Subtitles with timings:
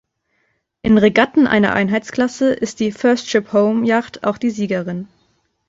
[0.81, 5.07] In Regatten einer Einheitsklasse ist die "First Ship Home" Yacht auch die Siegerin.